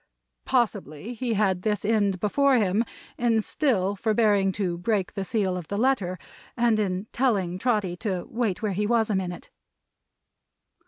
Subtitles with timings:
[0.45, 2.83] Possibly he had this end before him
[3.19, 6.17] in still forbearing to break the seal of the letter,
[6.57, 9.51] and in telling Trotty to wait where he was a minute.